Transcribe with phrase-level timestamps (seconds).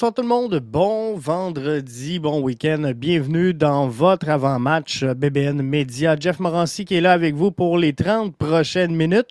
[0.00, 6.16] Bonsoir tout le monde, bon vendredi, bon week-end, bienvenue dans votre avant-match BBN Média.
[6.18, 9.28] Jeff Morancy qui est là avec vous pour les 30 prochaines minutes.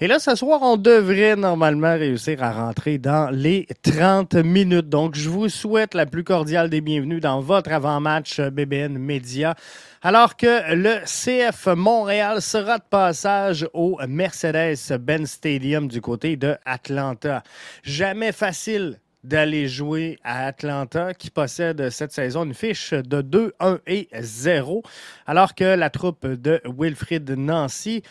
[0.00, 4.88] Et là, ce soir, on devrait normalement réussir à rentrer dans les 30 minutes.
[4.88, 9.54] Donc, je vous souhaite la plus cordiale des bienvenues dans votre avant-match BBN Média.
[10.00, 17.42] Alors que le CF Montréal sera de passage au Mercedes-Benz Stadium du côté de Atlanta.
[17.82, 23.80] Jamais facile d'aller jouer à Atlanta, qui possède cette saison une fiche de 2, 1
[23.86, 24.82] et 0,
[25.26, 28.02] alors que la troupe de Wilfrid Nancy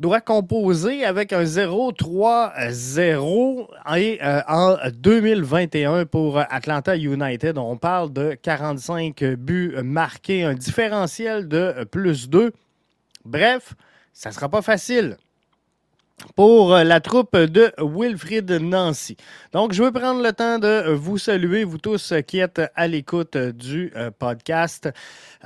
[0.00, 7.56] doit composer avec un 0-3-0 et euh, en 2021 pour Atlanta United.
[7.58, 12.50] On parle de 45 buts marqués, un différentiel de plus 2.
[13.24, 13.74] Bref,
[14.12, 15.16] ça ne sera pas facile
[16.36, 19.16] pour euh, la troupe de Wilfrid Nancy.
[19.52, 23.36] Donc, je veux prendre le temps de vous saluer, vous tous qui êtes à l'écoute
[23.36, 24.88] du euh, podcast.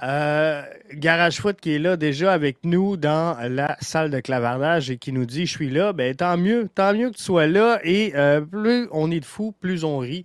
[0.03, 4.99] Euh, Garage Foot qui est là déjà avec nous dans la salle de clavardage et
[4.99, 7.81] qui nous dit Je suis là, ben tant mieux, tant mieux que tu sois là.
[7.83, 8.13] Et
[8.51, 10.25] plus on est de fous, plus on rit.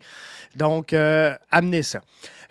[0.56, 2.02] Donc, amenez ça.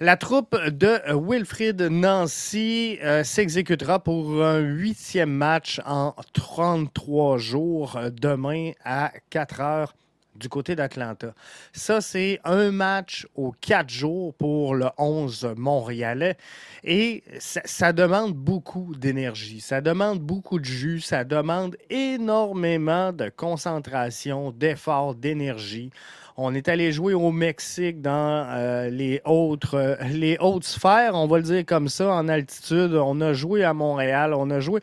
[0.00, 8.10] La troupe de Wilfrid Nancy euh, s'exécutera pour un huitième match en 33 jours euh,
[8.10, 9.94] demain à 4 heures
[10.34, 11.34] du côté d'Atlanta.
[11.74, 16.36] Ça, c'est un match aux quatre jours pour le 11 montréalais.
[16.84, 23.28] Et ça, ça demande beaucoup d'énergie, ça demande beaucoup de jus, ça demande énormément de
[23.28, 25.90] concentration, d'effort, d'énergie.
[26.36, 31.26] On est allé jouer au Mexique dans euh, les, autres, euh, les hautes sphères, on
[31.26, 32.94] va le dire comme ça, en altitude.
[32.94, 34.80] On a joué à Montréal, on a joué.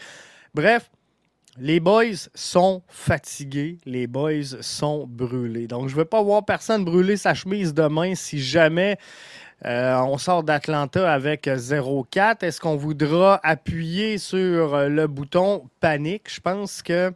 [0.53, 0.91] Bref,
[1.57, 5.65] les boys sont fatigués, les boys sont brûlés.
[5.65, 8.97] Donc, je ne veux pas voir personne brûler sa chemise demain si jamais
[9.65, 12.45] euh, on sort d'Atlanta avec 0-4.
[12.45, 16.31] Est-ce qu'on voudra appuyer sur le bouton panique?
[16.31, 17.11] Je pense que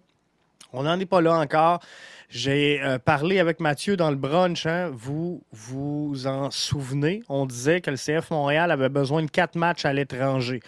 [0.73, 1.79] on n'en est pas là encore.
[2.29, 4.65] J'ai euh, parlé avec Mathieu dans le brunch.
[4.65, 4.91] Hein.
[4.93, 7.23] Vous vous en souvenez?
[7.29, 10.61] On disait que le CF Montréal avait besoin de quatre matchs à l'étranger.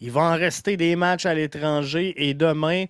[0.00, 2.84] Il va en rester des matchs à l'étranger et demain,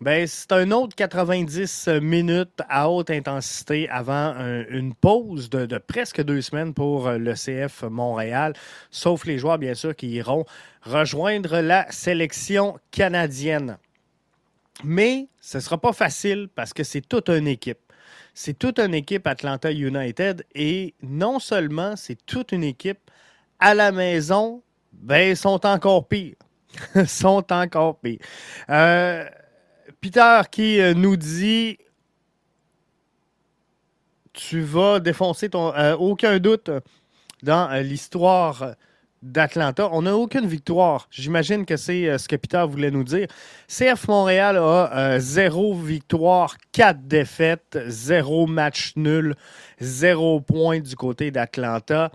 [0.00, 4.34] ben, c'est un autre 90 minutes à haute intensité avant
[4.68, 8.52] une pause de, de, presque deux semaines pour le CF Montréal,
[8.90, 10.44] sauf les joueurs, bien sûr, qui iront
[10.82, 13.78] rejoindre la sélection canadienne.
[14.84, 17.78] Mais ce ne sera pas facile parce que c'est toute une équipe.
[18.34, 23.10] C'est toute une équipe Atlanta United et non seulement c'est toute une équipe
[23.60, 24.62] à la maison,
[24.92, 26.34] ben ils sont encore pires.
[27.06, 28.18] sont encore pires.
[28.70, 29.28] Euh,
[30.00, 31.78] Peter qui euh, nous dit
[34.32, 35.74] tu vas défoncer ton.
[35.74, 36.70] Euh, aucun doute
[37.42, 38.74] dans l'histoire
[39.22, 39.88] d'Atlanta.
[39.92, 41.08] On n'a aucune victoire.
[41.10, 43.28] J'imagine que c'est euh, ce que Peter voulait nous dire.
[43.68, 49.34] CF Montréal a euh, zéro victoire, quatre défaites, zéro match nul,
[49.80, 52.10] zéro point du côté d'Atlanta.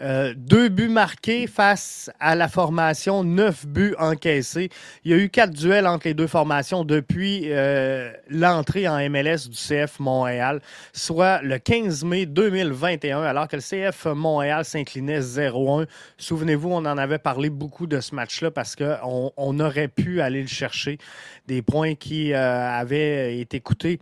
[0.00, 4.68] Euh, deux buts marqués face à la formation, neuf buts encaissés.
[5.04, 9.48] Il y a eu quatre duels entre les deux formations depuis euh, l'entrée en MLS
[9.48, 10.60] du CF Montréal,
[10.92, 15.86] soit le 15 mai 2021, alors que le CF Montréal s'inclinait 0-1.
[16.18, 20.42] Souvenez-vous, on en avait parlé beaucoup de ce match-là parce qu'on on aurait pu aller
[20.42, 20.98] le chercher.
[21.46, 24.00] Des points qui euh, avaient été coûtés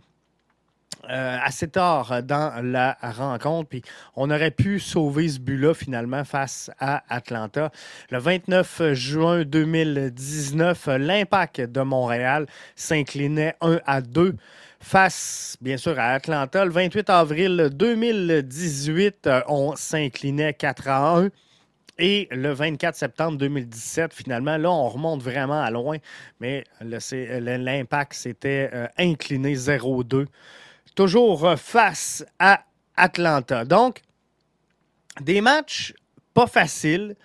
[1.09, 3.69] euh, assez tard dans la rencontre.
[3.69, 3.81] Puis
[4.15, 7.71] on aurait pu sauver ce but-là finalement face à Atlanta.
[8.09, 14.35] Le 29 juin 2019, l'impact de Montréal s'inclinait 1 à 2
[14.79, 16.63] face, bien sûr, à Atlanta.
[16.63, 21.29] Le 28 avril 2018, on s'inclinait 4 à 1.
[21.97, 25.97] Et le 24 septembre 2017, finalement, là, on remonte vraiment à loin,
[26.41, 30.25] mais l'impact s'était euh, incliné 0-2
[30.95, 32.63] toujours face à
[32.95, 33.65] Atlanta.
[33.65, 34.01] Donc,
[35.21, 35.93] des matchs
[36.33, 37.15] pas faciles,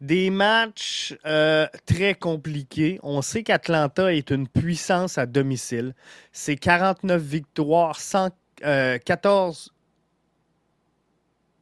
[0.00, 3.00] des matchs euh, très compliqués.
[3.02, 5.94] On sait qu'Atlanta est une puissance à domicile.
[6.32, 9.74] C'est 49 victoires, 114 euh,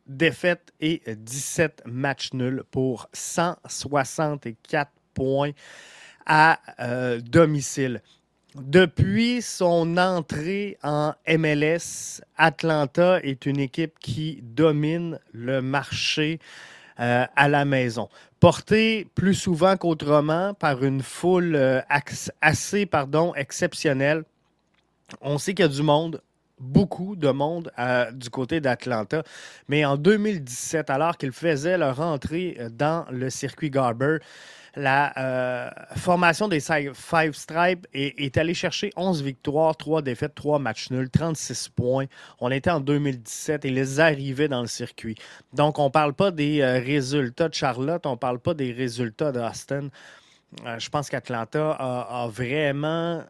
[0.07, 5.53] défaites et 17 matchs nuls pour 164 points
[6.27, 8.03] à euh, domicile.
[8.63, 16.41] Depuis son entrée en MLS, Atlanta est une équipe qui domine le marché
[16.99, 18.09] euh, à la maison.
[18.41, 21.83] Portée plus souvent qu'autrement par une foule euh,
[22.41, 24.25] assez pardon, exceptionnelle.
[25.21, 26.23] On sait qu'il y a du monde
[26.59, 27.71] beaucoup de monde
[28.15, 29.23] du côté d'Atlanta.
[29.69, 34.17] Mais en 2017, alors qu'ils faisaient leur entrée dans le circuit Garber,
[34.77, 40.91] la euh, formation des Five Stripes est, allée chercher 11 victoires, 3 défaites, 3 matchs
[40.91, 42.05] nuls, 36 points.
[42.41, 45.17] On était en 2017 et les arrivaient dans le circuit.
[45.55, 48.71] Donc, on ne parle pas des euh, résultats de Charlotte, on ne parle pas des
[48.71, 49.89] résultats d'Austin.
[50.67, 53.25] Euh, je pense qu'Atlanta a, vraiment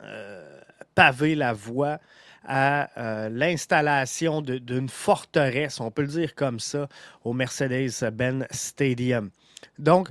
[0.97, 1.99] pavé la voie
[2.45, 6.89] à l'installation d'une forteresse, on peut le dire comme ça,
[7.25, 9.31] au Mercedes-Benz Stadium.
[9.79, 10.11] Donc,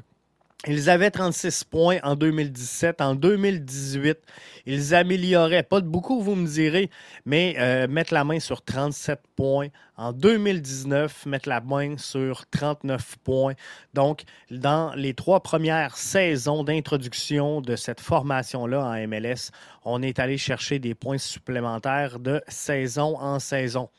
[0.67, 3.01] ils avaient 36 points en 2017.
[3.01, 4.17] En 2018,
[4.65, 6.89] ils amélioraient, pas de beaucoup, vous me direz,
[7.25, 9.67] mais euh, mettre la main sur 37 points.
[9.95, 13.53] En 2019, mettre la main sur 39 points.
[13.93, 19.51] Donc, dans les trois premières saisons d'introduction de cette formation-là en MLS,
[19.83, 23.89] on est allé chercher des points supplémentaires de saison en saison.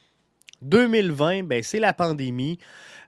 [0.63, 2.59] 2020, ben, c'est la pandémie.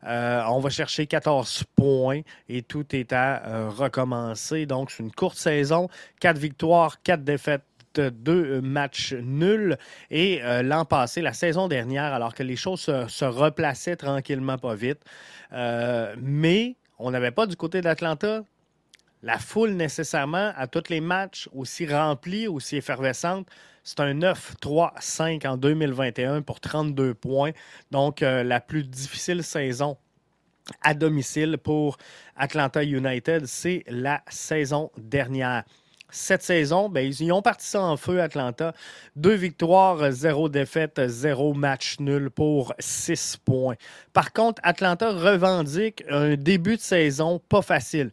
[0.05, 4.67] Euh, on va chercher 14 points et tout est à euh, recommencer.
[4.67, 5.89] Donc, c'est une courte saison.
[6.21, 7.63] 4 victoires, 4 défaites
[7.95, 9.77] deux matchs nuls.
[10.11, 14.77] Et euh, l'an passé, la saison dernière, alors que les choses se, replaçaient tranquillement, pas
[14.77, 15.01] vite,
[15.51, 18.43] mais on n'avait pas du côté d'Atlanta
[19.23, 23.49] la foule nécessairement à tous les matchs aussi remplis, aussi effervescente.
[23.83, 27.53] C'est un 9-3-5 en 2021 pour 32 points.
[27.91, 29.97] Donc, euh, la plus difficile saison
[30.83, 31.97] à domicile pour
[32.37, 35.65] Atlanta United, c'est la saison dernière.
[36.11, 38.73] Cette saison, ben, ils ont parti ça en feu, Atlanta.
[39.15, 43.77] Deux victoires, zéro défaite, zéro match nul pour six points.
[44.15, 48.11] Par contre, Atlanta revendique un début de saison pas facile.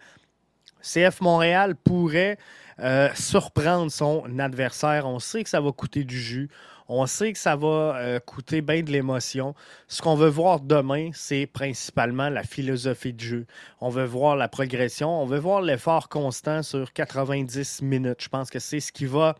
[0.85, 2.37] CF Montréal pourrait
[2.79, 5.07] euh, surprendre son adversaire.
[5.07, 6.49] On sait que ça va coûter du jus.
[6.87, 9.55] On sait que ça va euh, coûter bien de l'émotion.
[9.87, 13.45] Ce qu'on veut voir demain, c'est principalement la philosophie de jeu.
[13.81, 15.09] On veut voir la progression.
[15.21, 18.21] On veut voir l'effort constant sur 90 minutes.
[18.21, 19.35] Je pense que c'est ce qui va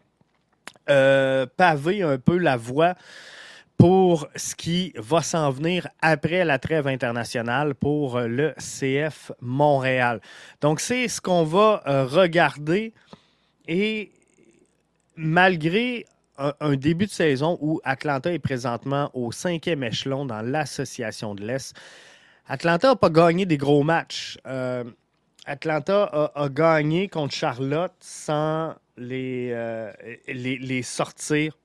[0.89, 2.95] euh, paver un peu la voie
[3.77, 10.22] pour ce qui va s'en venir après la trêve internationale pour le CF Montréal.
[10.62, 12.94] Donc, c'est ce qu'on va regarder
[13.68, 14.12] et
[15.16, 16.06] malgré
[16.38, 21.75] un, début de saison où Atlanta est présentement au cinquième échelon dans l'association de l'Est,
[22.48, 24.38] Atlanta n'a pas gagné des gros matchs.
[24.45, 24.83] Euh,
[25.45, 29.92] Atlanta a, gagné contre Charlotte sans euh,
[30.27, 31.57] les, les, sortir.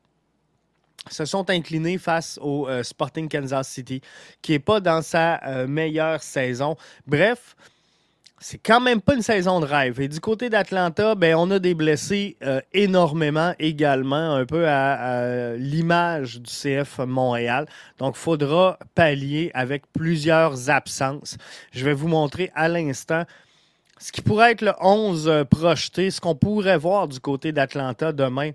[1.08, 4.00] Se sont inclinés face au euh, Sporting Kansas City,
[4.42, 6.76] qui n'est pas dans sa meilleure saison.
[7.06, 7.56] Bref,
[8.42, 10.00] c'est quand même pas une saison de rêve.
[10.00, 15.56] Et du côté d'Atlanta, ben, on a des blessés euh, énormément également, un peu à,
[15.56, 17.66] l'image du CF Montréal.
[17.98, 21.36] Donc, il faudra pallier avec plusieurs absences.
[21.72, 23.24] Je vais vous montrer à l'instant
[23.98, 28.12] ce qui pourrait être le 11 euh, projeté, ce qu'on pourrait voir du côté d'Atlanta
[28.12, 28.52] demain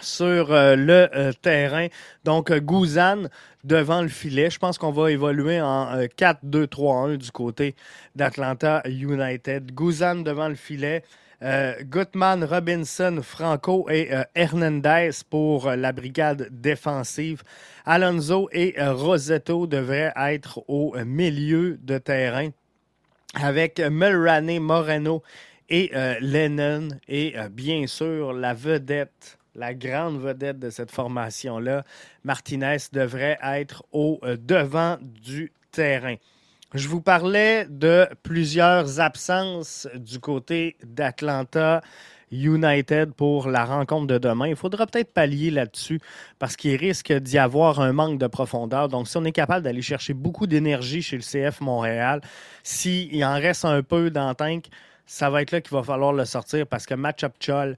[0.00, 1.88] sur euh, le euh, terrain.
[2.24, 3.28] Donc, euh, Gouzan
[3.64, 4.50] devant le filet.
[4.50, 7.74] Je pense qu'on va évoluer en 4-2-3-1 du côté
[8.14, 9.72] d'Atlanta United.
[9.72, 11.02] Gouzan devant le filet.
[11.82, 17.42] Gutman, Robinson, Franco et Hernandez pour la brigade défensive.
[17.84, 22.48] Alonso et Rosetto devraient être au milieu de terrain
[23.34, 25.22] avec Mulroney, Moreno
[25.68, 25.90] et
[26.22, 26.88] Lennon.
[27.06, 31.84] Et bien sûr, la vedette la grande vedette de cette formation-là,
[32.24, 36.16] Martinez, devrait être au euh, devant du terrain.
[36.74, 41.80] Je vous parlais de plusieurs absences du côté d'Atlanta
[42.32, 44.48] United pour la rencontre de demain.
[44.48, 46.00] Il faudra peut-être pallier là-dessus
[46.38, 48.88] parce qu'il risque d'y avoir un manque de profondeur.
[48.88, 52.20] Donc, si on est capable d'aller chercher beaucoup d'énergie chez le CF Montréal,
[52.62, 54.66] s'il en reste un peu dans le tank,
[55.06, 57.76] ça va être là qu'il va falloir le sortir parce que Matchup Chol,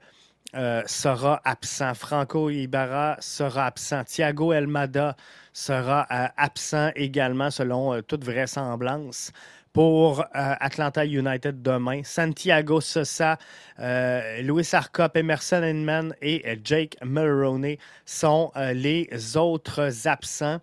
[0.55, 1.93] euh, sera absent.
[1.93, 4.05] Franco Ibarra sera absent.
[4.05, 5.15] Thiago Elmada
[5.53, 9.31] sera euh, absent également, selon euh, toute vraisemblance.
[9.75, 13.39] Pour Atlanta United demain, Santiago Sosa,
[13.79, 20.59] Louis Arcop, Emerson Inman et Jake Mulroney sont les autres absents.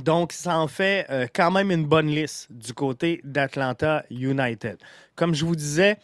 [0.00, 4.78] Donc, ça en fait quand même une bonne liste du côté d'Atlanta United.
[5.14, 5.96] Comme je vous disais,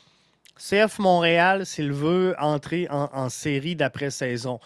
[0.59, 4.59] CF Montréal, s'il veut entrer en, série d'après-saison,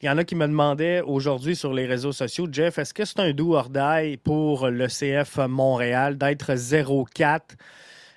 [0.00, 3.04] il y en a qui me demandaient aujourd'hui sur les réseaux sociaux, Jeff, est-ce que
[3.04, 3.70] c'est un doux hors
[4.22, 7.40] pour le CF Montréal d'être 0-4?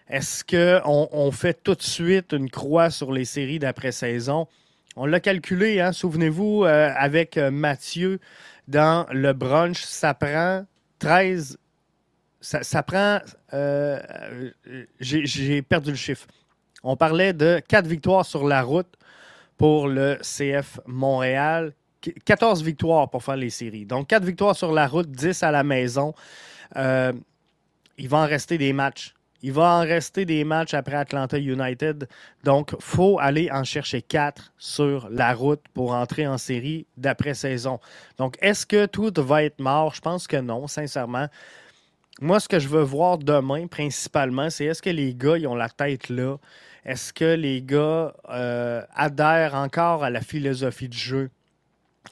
[0.10, 4.48] Est-ce qu'on on fait tout de suite une croix sur les séries d'après-saison?
[4.96, 8.20] On l'a calculé, hein, souvenez-vous, euh, avec euh, Mathieu
[8.68, 10.66] dans le brunch, ça prend
[11.00, 11.58] 13.
[12.40, 13.20] Ça, prend.
[15.00, 16.28] J'ai perdu le chiffre.
[16.90, 18.88] On parlait de 4 victoires sur la route
[19.58, 21.74] pour le CF Montréal.
[22.24, 23.86] 14 victoires pour faire les séries.
[23.86, 26.14] Donc, 4 victoires sur la route, 10 à la maison.
[26.78, 29.14] il va en rester des matchs.
[29.42, 32.08] Il va en rester des matchs après Atlanta United.
[32.46, 37.82] Donc, il faut aller en chercher quatre sur la route pour entrer en série d'après-saison.
[38.18, 39.94] Donc, est-ce que tout va être mort?
[39.94, 41.28] Je pense que non, sincèrement.
[42.22, 45.56] Moi, ce que je veux voir demain, principalement, c'est est-ce que les gars, ils ont
[45.56, 46.38] la tête là?
[46.88, 51.30] Est-ce que les gars euh, adhèrent encore à la philosophie de jeu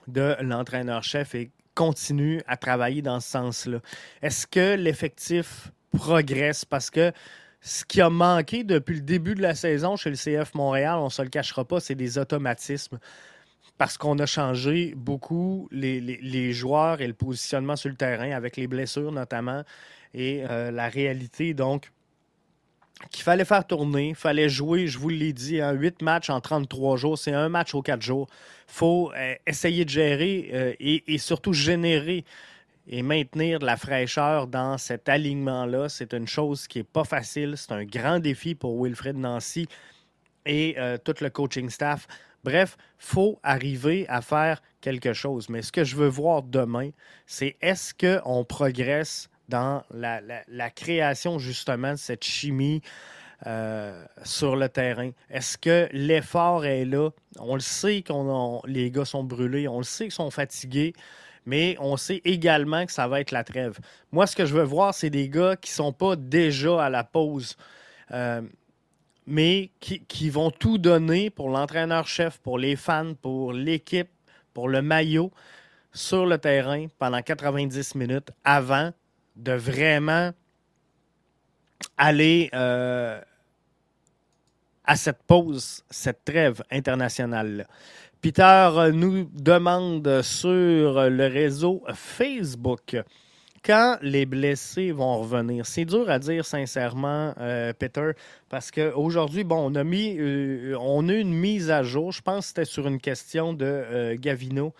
[0.08, 3.80] de l'entraîneur-chef et continuent à travailler dans ce sens-là?
[4.22, 6.66] Est-ce que l'effectif progresse?
[6.66, 7.14] Parce que
[7.62, 11.06] ce qui a manqué depuis le début de la saison chez le CF Montréal, on
[11.06, 13.00] ne se le cachera pas, c'est des automatismes.
[13.78, 18.68] Parce qu'on a changé beaucoup les, joueurs et le positionnement sur le terrain, avec les
[18.68, 19.64] blessures notamment,
[20.14, 21.92] et euh, la réalité, donc,
[23.12, 26.40] qu'il fallait faire tourner, il fallait jouer, je vous l'ai dit, un 8 matchs en
[26.40, 28.28] 33 jours, c'est un match aux 4 jours.
[28.70, 32.24] Il faut euh, essayer de gérer euh, et, et, surtout générer
[32.88, 37.56] et maintenir de la fraîcheur dans cet alignement-là, c'est une chose qui n'est pas facile.
[37.58, 39.68] C'est un grand défi pour Wilfred Nancy
[40.46, 42.08] et euh, tout le coaching staff.
[42.44, 45.50] Bref, faut arriver à faire quelque chose.
[45.50, 46.92] Mais ce que je veux voir demain,
[47.26, 52.82] c'est est-ce qu'on progresse dans la, création justement de cette chimie
[53.46, 55.12] euh, sur le terrain?
[55.30, 57.10] Est-ce que l'effort est là?
[57.40, 58.14] On le sait que
[58.68, 60.94] les gars sont brûlés, on le sait qu'ils sont fatigués
[61.46, 63.80] mais on sait également que ça va être la trêve.
[64.12, 66.90] Moi, ce que je veux voir, c'est des gars qui ne sont pas déjà à
[66.90, 67.56] la pause,
[68.12, 68.42] euh,
[69.28, 74.10] mais qui, vont tout donner pour l'entraîneur-chef, pour les fans, pour l'équipe,
[74.54, 75.32] pour le maillot
[75.94, 78.92] sur le terrain pendant 90 minutes avant
[79.36, 80.32] de vraiment
[81.98, 83.20] aller euh,
[84.84, 87.66] à cette pause, cette trêve internationale-là.
[88.22, 92.98] Peter nous demande sur le réseau Facebook
[93.64, 95.66] quand les blessés vont revenir.
[95.66, 98.12] C'est dur à dire sincèrement, euh, Peter,
[98.50, 102.12] parce qu'aujourd'hui, bon, on a mis euh, une mise à jour.
[102.12, 104.74] Je pense que c'était sur une question de Gavino.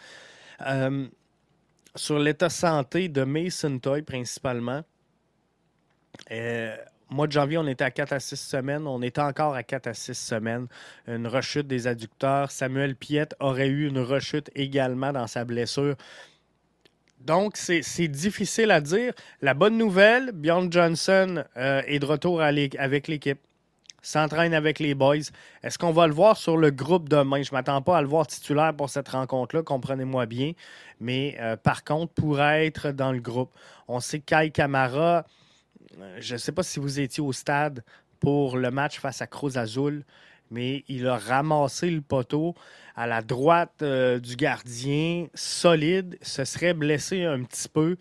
[1.96, 4.84] Sur l'état santé de Mason Toy principalement
[7.10, 8.88] mois de janvier, on était à 4 à 6 semaines.
[8.88, 10.68] On était encore à 4 à 6 semaines.
[11.08, 12.52] Une rechute des adducteurs.
[12.52, 15.96] Samuel Piette aurait eu une rechute également dans sa blessure.
[17.20, 19.14] Donc, c'est difficile à dire.
[19.42, 23.40] La bonne nouvelle, Bjorn Johnson euh, est de retour avec l'équipe.
[24.06, 25.16] S'entraîne avec les boys.
[25.64, 27.42] Est-ce qu'on va le voir sur le groupe demain?
[27.42, 30.52] Je ne m'attends pas à le voir titulaire pour cette rencontre-là, comprenez-moi bien.
[31.00, 33.52] Mais euh, par contre, pourrait être dans le groupe.
[33.88, 35.26] On sait que Kai Kamara
[36.00, 37.84] euh, je ne sais pas si vous étiez au stade
[38.20, 40.04] pour le match face à Cruz Azul,
[40.52, 42.56] mais il a ramassé le poteau
[42.96, 47.98] à la droite euh, du gardien, solide, se serait blessé un petit peu.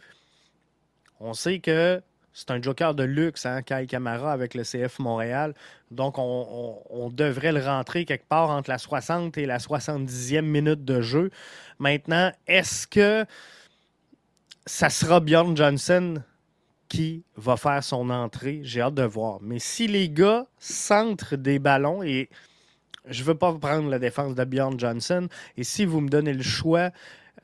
[1.21, 2.03] On sait que
[2.35, 5.55] c'est un joker de luxe, hein, Kai Camara avec le CF Montréal.
[5.93, 11.00] Donc, on, devrait le rentrer quelque part entre la 60 et la 70e minute de
[11.00, 11.31] jeu.
[11.79, 13.25] Maintenant, est-ce que
[14.67, 16.23] ça sera Bjorn Johnson
[16.88, 18.62] qui va faire son entrée?
[18.64, 19.38] J'ai hâte de voir.
[19.41, 22.29] Mais si les gars centrent des ballons et
[23.09, 26.33] je ne veux pas prendre la défense de Bjorn Johnson, et si vous me donnez
[26.33, 26.91] le choix,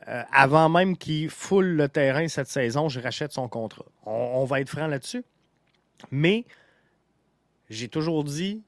[0.09, 3.85] euh, avant même qu'il foule le terrain cette saison, je rachète son contrat.
[4.07, 5.25] On, va être franc là-dessus.
[6.11, 6.47] Mais
[7.69, 8.63] j'ai toujours dit,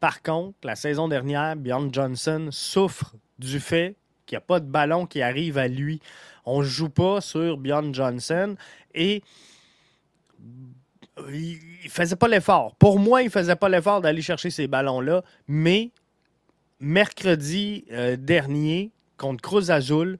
[0.00, 4.66] par contre, la saison dernière, Bjorn Johnson souffre du fait qu'il n'y a pas de
[4.66, 6.00] ballon qui arrive à lui.
[6.44, 8.56] On ne joue pas sur Bjorn Johnson
[8.94, 9.22] et
[11.28, 12.74] il faisait pas l'effort.
[12.76, 15.90] Pour moi, il faisait pas l'effort d'aller chercher ces ballons-là, mais
[16.80, 20.18] mercredi euh, dernier, contre Cruz Azul,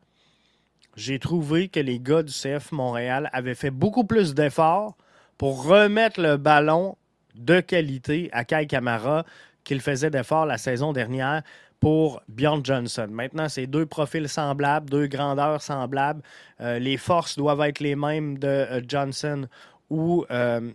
[0.97, 4.97] j'ai trouvé que les gars du CF Montréal avaient fait beaucoup plus d'efforts
[5.39, 6.97] pour remettre le ballon
[7.35, 9.25] de qualité à Kai Kamara
[9.65, 11.43] qu'il faisait d'efforts la saison dernière
[11.81, 13.09] pour Bjorn Johnson.
[13.11, 16.23] Maintenant, c'est deux profils semblables, deux grandeurs semblables.
[16.61, 19.47] Euh, les forces doivent être les mêmes de euh, Johnson
[19.89, 20.71] ou euh,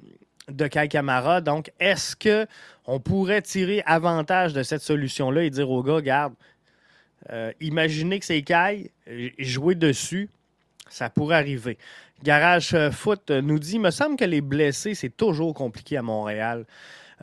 [0.50, 1.42] de Kai Kamara.
[1.42, 6.34] Donc, est-ce qu'on pourrait tirer avantage de cette solution-là et dire aux gars, garde,
[7.32, 8.92] euh, imaginez que c'est Kai,
[9.40, 10.30] jouer dessus,
[10.90, 11.78] ça pourrait arriver.
[12.24, 16.66] Garage Foot nous dit, il me semble que les blessés, c'est toujours compliqué à Montréal.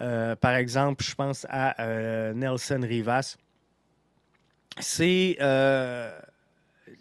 [0.00, 3.36] Euh, par exemple, je pense à Nelson Rivas.
[4.80, 5.36] c'est.
[5.40, 6.10] Euh,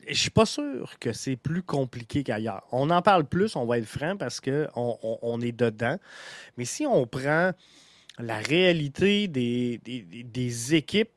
[0.08, 2.64] je suis pas sûr que c'est plus compliqué qu'ailleurs.
[2.72, 5.98] On en parle plus, on va être franc, parce qu'on on, est dedans.
[6.58, 7.52] Mais si on prend
[8.20, 11.10] la réalité des, des, équipes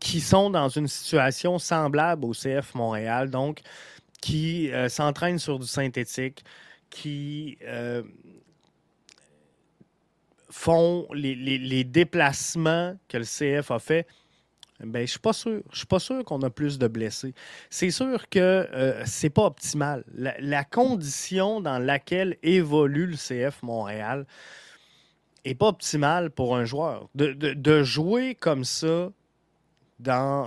[0.00, 3.60] qui sont dans une situation semblable au CF Montréal, donc
[4.20, 6.44] qui euh, s'entraînent sur du synthétique,
[6.90, 8.02] qui euh,
[10.50, 14.06] font les, déplacements que le CF a fait,
[14.80, 15.62] ben, je suis pas sûr.
[15.72, 17.34] Je suis pas sûr qu'on a plus de blessés.
[17.68, 20.04] C'est sûr que euh, c'est pas optimal.
[20.14, 24.26] La, condition dans laquelle évolue le CF Montréal
[25.44, 27.08] est pas optimale pour un joueur.
[27.14, 29.10] De, jouer comme ça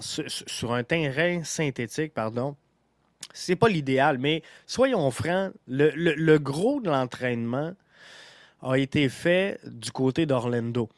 [0.02, 2.56] sur, un terrain synthétique, pardon,
[3.34, 4.18] c'est pas l'idéal.
[4.18, 7.74] Mais soyons francs, le, le gros de l'entraînement
[8.62, 10.90] a été fait du côté d'Orlando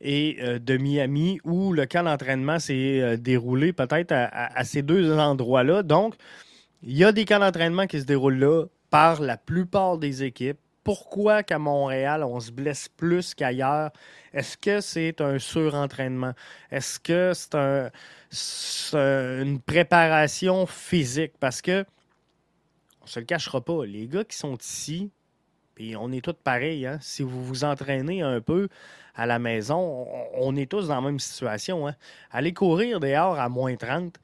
[0.00, 5.16] et euh, de Miami, où le camp d'entraînement s'est euh, déroulé peut-être à, ces deux
[5.18, 5.82] endroits-là.
[5.82, 6.14] Donc,
[6.82, 10.58] il y a des camps d'entraînement qui se déroulent là par la plupart des équipes.
[10.84, 13.90] Pourquoi qu'à Montréal, on se blesse plus qu'ailleurs?
[14.34, 16.34] Est-ce que c'est un surentraînement?
[16.70, 17.32] Est-ce que
[18.30, 18.94] c'est
[19.42, 21.32] une préparation physique?
[21.40, 21.86] Parce que,
[23.02, 25.10] on se le cachera pas, les gars qui sont ici,
[25.74, 26.98] puis on est tous pareils, hein?
[27.00, 28.68] si vous vous entraînez un peu,
[29.14, 31.88] à la maison, on, est tous dans la même situation.
[31.88, 31.94] Hein.
[32.30, 34.18] Aller courir dehors à moins 30,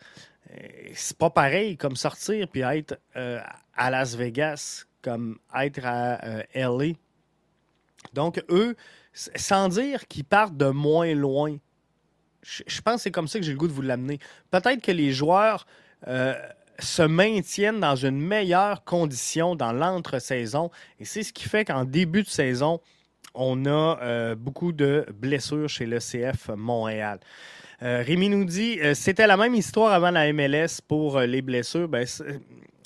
[0.50, 0.56] euh,
[0.94, 3.40] c'est pas pareil comme sortir puis être euh,
[3.74, 6.94] à Las Vegas, comme être à euh, LA.
[8.14, 8.76] Donc, eux,
[9.12, 11.56] sans dire qu'ils partent de moins loin,
[12.42, 14.18] je, pense que c'est comme ça que j'ai le goût de vous l'amener.
[14.50, 15.66] Peut-être que les joueurs
[16.82, 20.70] se maintiennent dans une meilleure condition dans l'entre-saison.
[20.98, 22.80] Et c'est ce qui fait qu'en début de saison,
[23.34, 27.20] on a euh, beaucoup de blessures chez le CF Montréal.
[27.82, 31.88] Euh, Rémi nous dit euh, c'était la même histoire avant la MLS pour les blessures.
[31.88, 32.06] Ben,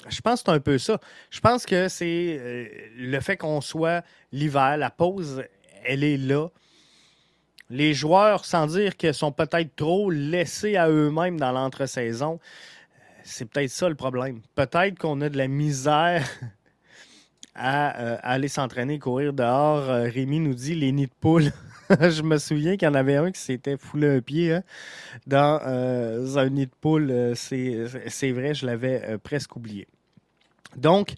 [0.09, 1.01] je pense que c'est un peu ça.
[1.31, 5.43] Je pense que c'est le fait qu'on soit l'hiver, la pause,
[5.85, 6.49] elle est là.
[7.71, 12.39] Les joueurs, sans dire qu'ils sont peut-être trop laissés à eux-mêmes dans l'entre-saison,
[13.23, 14.41] c'est peut-être ça le problème.
[14.55, 16.29] Peut-être qu'on a de la misère
[17.57, 19.91] euh, à, aller s'entraîner, courir dehors.
[19.91, 21.53] Euh, Rémi nous dit les nids de poule.
[22.01, 24.63] je me souviens qu'il y en avait un qui s'était foulé un pied hein,
[25.27, 27.33] dans euh, un nid de poule.
[27.35, 29.87] C'est vrai, je l'avais presque oublié.
[30.77, 31.15] Donc,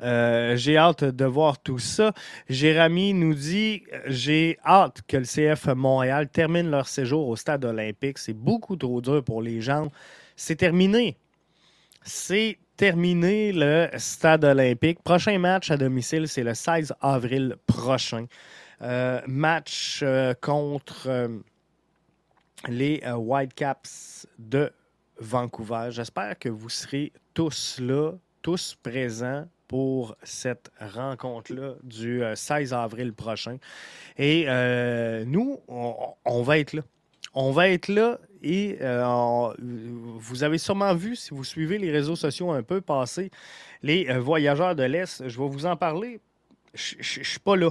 [0.00, 2.12] j'ai hâte de voir tout ça.
[2.48, 8.18] Jérémy nous dit J'ai hâte que le CF Montréal termine leur séjour au stade olympique.
[8.18, 9.90] C'est beaucoup trop dur pour les gens.
[10.36, 11.16] C'est terminé.
[12.02, 15.02] C'est terminé le stade olympique.
[15.02, 18.26] Prochain match à domicile, c'est le 16 avril prochain.
[18.80, 21.28] Euh, match euh, contre euh,
[22.68, 24.72] les Whitecaps de
[25.18, 25.88] Vancouver.
[25.90, 33.58] J'espère que vous serez tous là, tous présents pour cette rencontre-là du 16 avril prochain.
[34.16, 34.46] Et
[35.26, 36.82] nous, on va être là.
[37.34, 38.78] On va être là et
[39.58, 43.30] vous avez sûrement vu, si vous suivez les réseaux sociaux un peu, passer
[43.82, 45.28] les voyageurs de l'Est.
[45.28, 46.18] Je vais vous en parler.
[46.74, 47.70] Je ne suis pas là.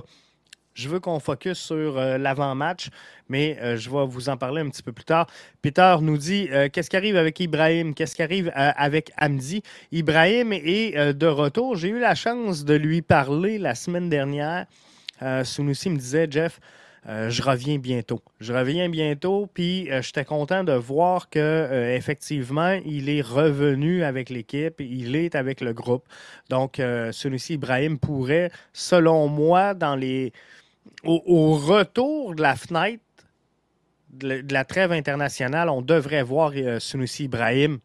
[0.77, 2.89] Je veux qu'on focus sur euh, l'avant-match,
[3.29, 5.27] mais je vais vous en parler un petit peu plus tard.
[5.61, 9.63] Peter nous dit qu'est-ce qui arrive avec Ibrahim, qu'est-ce qui arrive avec Amdi.
[9.91, 11.75] Ibrahim est de retour.
[11.75, 14.65] J'ai eu la chance de lui parler la semaine dernière.
[15.43, 16.61] Sunusi me disait, Jeff,
[17.09, 18.21] euh, je reviens bientôt.
[18.41, 24.03] Je reviens bientôt, puis euh, j'étais content de voir que euh, effectivement, il est revenu
[24.03, 26.03] avec l'équipe, il est avec le groupe.
[26.49, 30.33] Donc, celui-ci, Ibrahim, pourrait, selon moi, dans les
[31.03, 33.03] au, retour de la fenêtre
[34.11, 37.79] de, la trêve internationale, on devrait voir Sunusi Ibrahim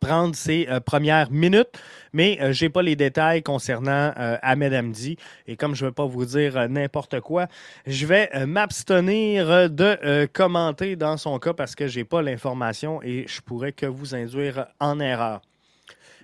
[0.00, 1.80] prendre ses euh, premières minutes,
[2.12, 5.16] mais euh, je n'ai pas les détails concernant euh, Ahmed Hamdi.
[5.46, 7.46] Et comme je ne veux pas vous dire n'importe quoi,
[7.86, 13.24] je vais m'abstenir de commenter dans son cas parce que je n'ai pas l'information et
[13.26, 15.40] je pourrais que vous induire en erreur.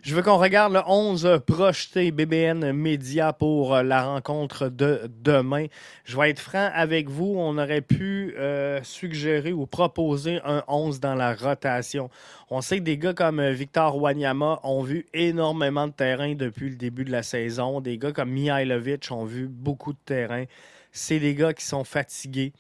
[0.04, 5.64] Je veux qu'on regarde le 11 projeté BBN Média pour euh, la rencontre de demain.
[6.04, 11.00] Je vais être franc avec vous, on aurait pu euh, suggérer ou proposer un 11
[11.00, 12.10] dans la rotation.
[12.50, 16.68] On sait que des gars comme euh, Victor Wanyama ont vu énormément de terrain depuis
[16.68, 17.80] le début de la saison.
[17.80, 20.44] Des gars comme Mihailovic ont vu beaucoup de terrain.
[20.92, 22.52] C'est des gars qui sont fatigués.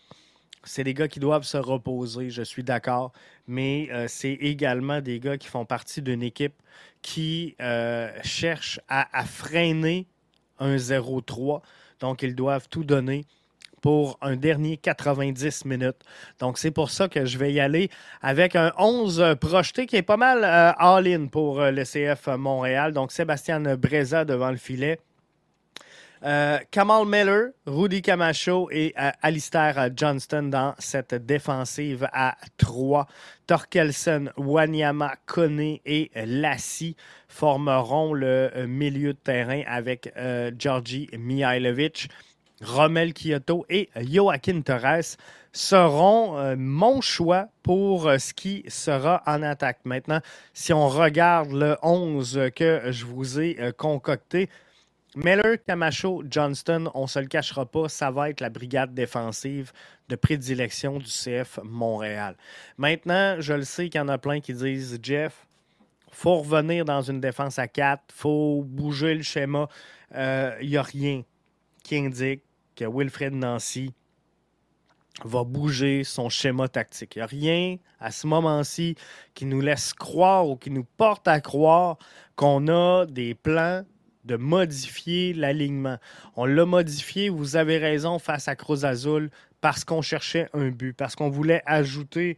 [0.64, 3.12] C'est des gars qui doivent se reposer, je suis d'accord,
[3.46, 6.54] mais c'est également des gars qui font partie d'une équipe
[7.04, 10.06] qui euh, cherchent à, freiner
[10.58, 11.60] un 0-3.
[12.00, 13.26] Donc, ils doivent tout donner
[13.82, 15.98] pour un dernier 90 minutes.
[16.40, 17.90] Donc, c'est pour ça que je vais y aller
[18.22, 22.94] avec un 11 projeté qui est pas mal euh, all-in pour euh, le CF Montréal.
[22.94, 24.98] Donc, Sébastien Breza devant le filet.
[26.24, 33.06] Euh, Kamal Miller, Rudy Camacho et Alistair Johnston dans cette défensive à 3.
[33.46, 36.96] Torkelson, Wanyama, Kone et Lassie
[37.28, 40.14] formeront le milieu de terrain avec
[40.56, 42.08] Georgi Mihailovic.
[42.62, 45.16] Rommel Kyoto et Joaquin Torres
[45.52, 49.78] seront euh, mon choix pour euh, ce qui sera en attaque.
[49.84, 50.20] Maintenant,
[50.52, 54.48] si on regarde le 11 que je vous ai euh, concocté,
[55.16, 59.72] Miller, Camacho, Johnston, on ne se le cachera pas, ça va être la brigade défensive
[60.08, 62.36] de prédilection du CF Montréal.
[62.78, 65.46] Maintenant, je le sais qu'il y en a plein qui disent Jeff,
[66.10, 69.68] faut revenir dans une défense à 4, faut bouger le schéma.
[70.12, 71.22] Il n'y a rien
[71.84, 72.42] qui indique
[72.74, 73.92] que Wilfred Nancy
[75.24, 77.14] va bouger son schéma tactique.
[77.14, 78.96] Il n'y a rien à ce moment-ci
[79.32, 81.98] qui nous laisse croire ou qui nous porte à croire
[82.34, 83.84] qu'on a des plans
[84.24, 85.98] de modifier l'alignement.
[86.36, 90.92] On l'a modifié, vous avez raison, face à Cruz Azul, parce qu'on cherchait un but,
[90.92, 92.36] parce qu'on voulait ajouter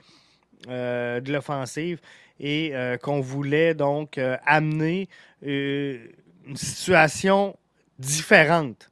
[0.68, 2.01] euh, de l'offensive
[2.40, 5.09] et euh, qu'on voulait donc euh, amener
[5.42, 7.57] une situation
[7.99, 8.90] différente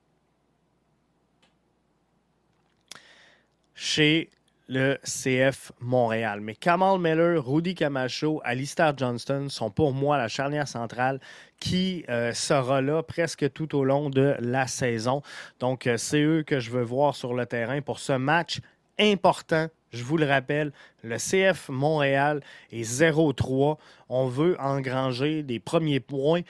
[3.74, 4.30] chez
[4.68, 6.40] le CF Montréal.
[6.40, 11.20] Mais Kamal Miller, Rudy Camacho, Alistair Johnston sont pour moi la charnière centrale
[11.60, 15.22] qui euh, sera là presque tout au long de la saison.
[15.60, 18.60] Donc, euh, c'est eux que je veux voir sur le terrain pour ce match
[18.98, 19.68] important.
[19.92, 20.72] Je vous le rappelle,
[21.02, 22.40] le CF Montréal
[22.72, 23.78] est 0-3.
[24.08, 26.40] On veut engranger des premiers points.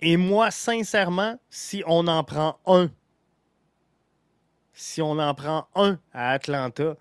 [0.00, 2.90] Et moi, sincèrement, si on en prend un
[4.80, 6.96] si on en prend un à Atlanta,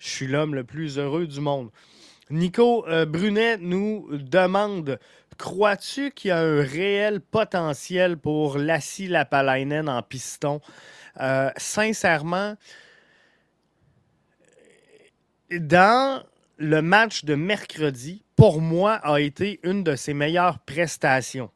[0.00, 1.70] je suis l'homme le plus heureux du monde.
[2.30, 4.98] Nico euh, Brunet nous demande
[5.36, 10.60] Crois-tu qu'il y a un réel potentiel pour Lassie Lapalainen en piston?
[11.20, 12.56] Euh, Sincèrement,
[15.50, 16.22] dans
[16.56, 21.50] le match de mercredi, pour moi, a été une de ses meilleures prestations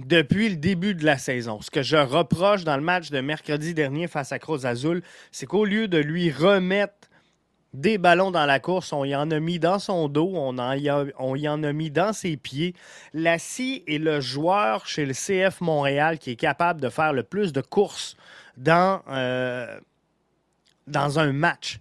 [0.00, 1.60] depuis le début de la saison.
[1.60, 5.46] Ce que je reproche dans le match de mercredi dernier face à Cruz Azul, c'est
[5.46, 7.08] qu'au lieu de lui remettre
[7.74, 11.48] des ballons dans la course, on y en a mis dans son dos, on, y,
[11.48, 12.74] en a mis dans ses pieds.
[13.14, 17.52] Lassie est le joueur chez le CF Montréal qui est capable de faire le plus
[17.52, 18.16] de courses
[18.58, 19.78] dans, euh,
[20.86, 21.78] dans un match.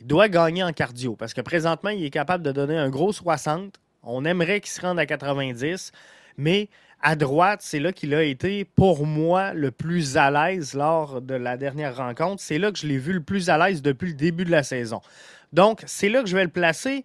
[0.00, 3.12] Il doit gagner en cardio parce que présentement, il est capable de donner un gros
[3.12, 3.78] 60.
[4.02, 5.92] On aimerait qu'il se rende à 90,
[6.38, 6.68] mais
[7.06, 11.34] à droite, c'est là qu'il a été, pour moi, le plus à l'aise lors de
[11.34, 12.42] la dernière rencontre.
[12.42, 14.64] C'est là que je l'ai vu le plus à l'aise depuis le début de la
[14.64, 15.00] saison.
[15.52, 17.04] Donc, c'est là que je vais le placer,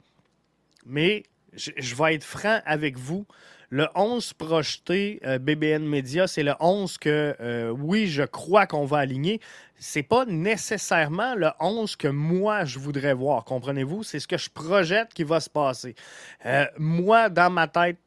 [0.88, 1.22] mais
[1.54, 3.28] je, vais être franc avec vous.
[3.70, 8.86] Le 11 projeté euh, BBN Media, c'est le 11 que, euh, oui, je crois qu'on
[8.86, 9.40] va aligner.
[9.78, 14.02] C'est pas nécessairement le 11 que moi, je voudrais voir, comprenez-vous?
[14.02, 15.94] C'est ce que je projette qui va se passer.
[16.48, 18.00] Euh, moi, dans ma tête,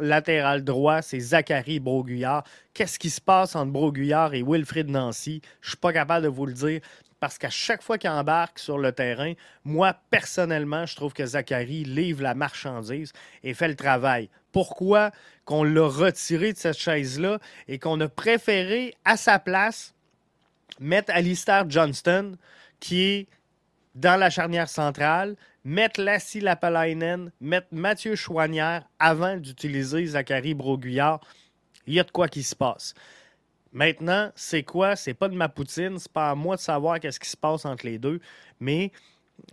[0.00, 2.44] latéral droit, c'est Zachary Broguillard.
[2.72, 5.40] Qu'est-ce qui se passe entre Broguillard et Wilfrid Nancy?
[5.60, 6.80] Je ne suis pas capable de vous le dire
[7.20, 9.32] parce qu'à chaque fois qu'il embarque sur le terrain,
[9.64, 14.28] moi, personnellement, je trouve que Zachary livre la marchandise et fait le travail.
[14.52, 15.10] Pourquoi
[15.44, 19.94] qu'on l'a retiré de cette chaise-là et qu'on a préféré, à sa place,
[20.80, 22.36] mettre Alistair Johnston,
[22.78, 23.26] qui est
[23.94, 31.20] dans la charnière centrale, mettre Lassie Lapalainen, mettre Mathieu Chouanière avant d'utiliser Zachary Broguillard,
[31.86, 32.94] il y a de quoi qui se passe.
[33.72, 34.96] Maintenant, c'est quoi?
[34.96, 37.64] C'est pas de ma poutine, c'est pas à moi de savoir qu'est-ce qui se passe
[37.64, 38.20] entre les deux,
[38.60, 38.92] mais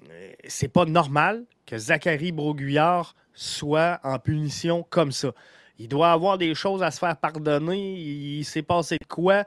[0.09, 5.31] euh, c'est pas normal que Zachary Broguillard soit en punition comme ça.
[5.79, 7.95] Il doit avoir des choses à se faire pardonner.
[7.95, 9.45] Il s'est passé de quoi?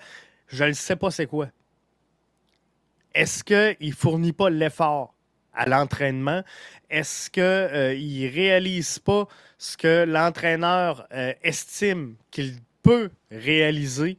[0.49, 1.49] Je ne sais pas c'est quoi.
[3.15, 5.15] Est-ce qu'il ne fournit pas l'effort?
[5.55, 6.43] à l'entraînement,
[6.91, 9.27] est-ce qu'il euh, ne réalise pas
[9.59, 14.19] ce que l'entraîneur euh, estime qu'il peut réaliser?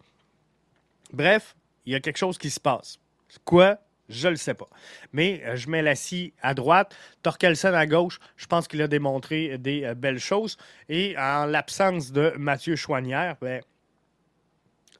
[1.13, 1.55] Bref,
[1.85, 2.99] il y a quelque chose qui se passe.
[3.43, 3.77] Quoi?
[4.07, 4.67] Je ne le sais pas.
[5.13, 8.19] Mais euh, je mets la scie à droite, Torkelsen à gauche.
[8.37, 10.57] Je pense qu'il a démontré des belles choses.
[10.89, 13.61] Et en l'absence de Mathieu Chouanière, ben,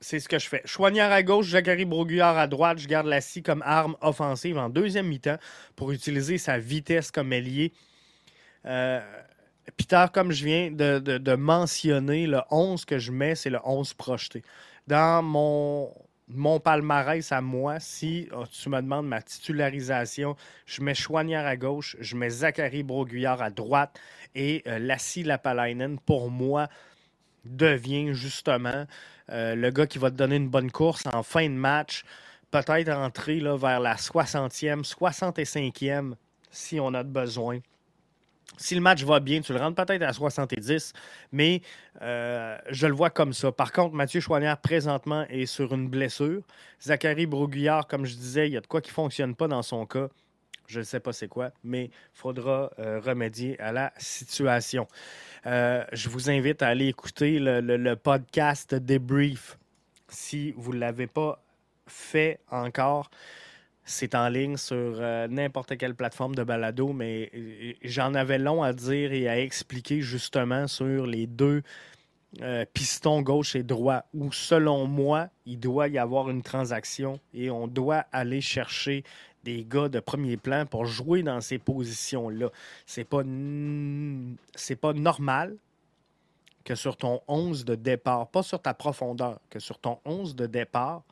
[0.05, 0.61] c'est ce que je fais.
[0.65, 2.77] Chouanière à gauche, Jacary Broguillard à droite.
[2.77, 5.37] Je garde la scie comme arme offensive en deuxième mi-temps
[5.75, 7.73] pour utiliser sa vitesse comme ailier.
[8.65, 9.01] Euh,
[9.77, 14.43] Peter, comme je viens de, mentionner, le 11 que je mets, c'est le 11 projeté.
[14.85, 15.91] Dans mon
[16.27, 21.55] mon palmarès à moi, si oh, tu me demandes ma titularisation, je mets Chouanière à
[21.55, 23.99] gauche, je mets Zachary Broguillard à droite
[24.33, 26.67] et euh, Lassie Lapalainen, pour moi,
[27.45, 28.85] devient justement
[29.31, 32.03] euh, le gars qui va te donner une bonne course en fin de match,
[32.51, 36.13] peut-être entrer là, vers la 60e, 65e
[36.51, 37.59] si on a besoin.
[38.57, 40.93] Si le match va bien, tu le rentres peut-être à 70,
[41.31, 41.61] mais
[42.01, 43.51] euh, je le vois comme ça.
[43.51, 46.41] Par contre, Mathieu Chouanière, présentement, est sur une blessure.
[46.81, 49.61] Zachary Broguillard, comme je disais, il y a de quoi qui ne fonctionne pas dans
[49.61, 50.07] son cas.
[50.67, 54.87] Je ne sais pas c'est quoi, mais il faudra euh, remédier à la situation.
[55.45, 59.57] Euh, je vous invite à aller écouter le, podcast Débrief
[60.09, 61.43] si vous ne l'avez pas
[61.87, 63.09] fait encore.
[63.83, 67.31] C'est en ligne sur euh, n'importe quelle plateforme de balado, mais
[67.83, 71.61] j'en avais long à dire et à expliquer justement sur les deux
[72.41, 77.49] euh, pistons gauche et droit, où selon moi, il doit y avoir une transaction et
[77.49, 79.05] on doit aller chercher
[79.45, 82.49] des gars de premier plan pour jouer dans ces positions-là.
[82.85, 83.21] C'est pas,
[84.55, 85.55] c'est pas normal
[86.65, 90.47] que sur ton 11 de départ, pas sur ta profondeur, que sur ton 11 de
[90.47, 91.03] départ,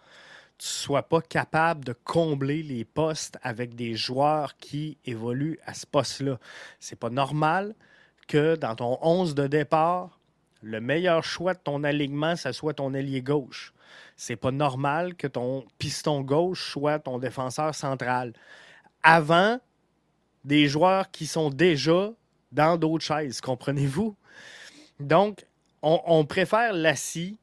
[0.58, 5.86] tu sois pas capable de combler les postes avec des joueurs qui évoluent à ce
[5.86, 6.40] poste-là.
[6.80, 7.76] C'est pas normal
[8.28, 10.20] que dans ton 11 de départ,
[10.64, 13.73] le meilleur choix de ton alignement, ce soit ton ailier gauche.
[14.16, 18.34] C'est pas normal que ton piston gauche soit ton défenseur central.
[19.02, 19.60] Avant,
[20.44, 22.12] des joueurs qui sont déjà
[22.52, 24.16] dans d'autres chaises, comprenez-vous?
[25.00, 25.46] Donc,
[25.82, 27.38] on, préfère Lassie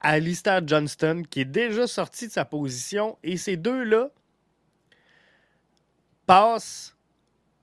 [0.00, 3.16] Alistair Johnston, qui est déjà sorti de sa position.
[3.22, 4.10] Et ces deux-là
[6.26, 6.94] passent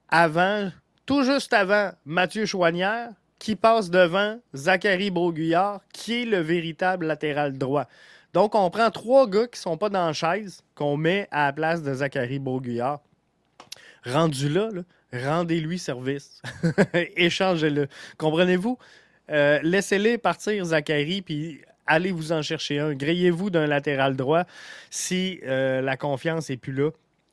[0.09, 0.71] avant,
[1.05, 7.57] tout juste avant Mathieu Chouanière, qui passe devant Zachary Broguillard, qui est le véritable latéral
[7.57, 7.87] droit.
[8.35, 11.47] Donc, on prend trois gars qui ne sont pas dans la chaise, qu'on met à
[11.47, 12.99] la place de Zachary Broguillard.
[14.05, 14.69] Rendu là,
[15.11, 16.39] rendez-lui service.
[17.15, 17.87] Échangez-le.
[18.19, 18.77] Comprenez-vous?
[19.31, 22.93] Euh, laissez-les partir, Zachary, puis allez vous en chercher un.
[22.93, 24.43] Grayez-vous d'un latéral droit
[24.91, 26.91] si euh, la confiance n'est plus là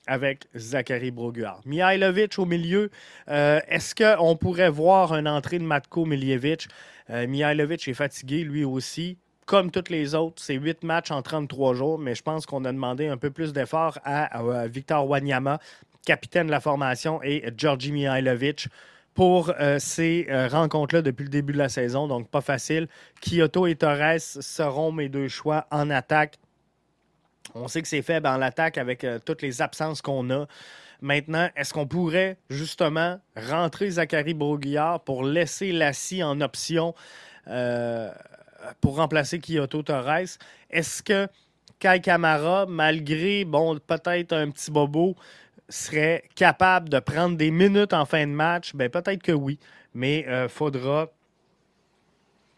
[0.09, 1.61] avec Zachary Broguard.
[1.67, 2.91] Mihailovic au milieu,
[3.29, 6.67] euh, est-ce qu'on pourrait voir une entrée de Matko Miljevic?
[7.11, 9.19] Euh, Mihailovic est fatigué lui aussi.
[9.47, 12.73] Comme toutes les autres, c'est huit matchs en 33 jours, mais je pense qu'on a
[12.73, 15.59] demandé un peu plus d'efforts à, Victor Wanyama,
[16.05, 18.69] capitaine de la formation, et Georgi Mihailovic
[19.15, 22.89] pour euh, ces rencontres-là depuis le début de la saison, donc pas facile.
[23.23, 26.39] Kyoto et Torres seront mes deux choix en attaque.
[27.55, 30.47] On sait que c'est faible en l'attaque avec euh, toutes les absences qu'on a.
[31.01, 36.93] Maintenant, est-ce qu'on pourrait justement rentrer Zachary Broguillard pour laisser Lassie en option
[38.81, 40.39] pour remplacer Kyoto Torres?
[40.71, 41.29] Est-ce que
[41.79, 45.15] Kai Kamara, malgré bon, peut-être un petit bobo,
[45.69, 49.59] serait capable de prendre des minutes en fin de match, ben peut-être que oui,
[49.95, 51.09] mais il euh, faudra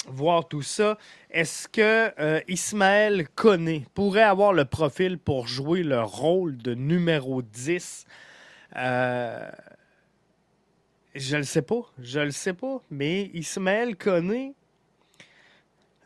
[0.09, 0.99] voir tout ça.
[1.31, 7.43] Est-ce que euh, Ismaël Koné pourrait avoir le profil pour jouer le rôle de numéro
[7.43, 8.07] 10?
[8.77, 9.51] Euh,
[11.15, 11.83] je le sais pas.
[11.99, 12.81] Je le sais pas.
[12.91, 14.55] Mais Ismaël Koné,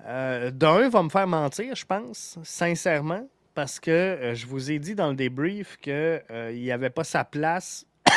[0.00, 4.94] d'un, va me faire mentir, je pense, sincèrement parce que euh, je vous ai dit
[4.94, 7.86] dans le débrief qu'il euh, n'y avait pas sa place.